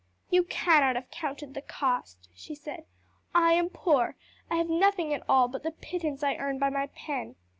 "You 0.31 0.45
cannot 0.45 0.95
have 0.95 1.11
counted 1.11 1.53
the 1.53 1.61
cost," 1.61 2.27
she 2.33 2.55
said. 2.55 2.85
"I 3.35 3.53
am 3.53 3.69
poor; 3.69 4.15
I 4.49 4.55
have 4.55 4.67
nothing 4.67 5.13
at 5.13 5.21
all 5.29 5.47
but 5.47 5.61
the 5.61 5.69
pittance 5.69 6.23
I 6.23 6.37
earn 6.37 6.57
by 6.57 6.71
my 6.71 6.87
pen. 6.87 7.35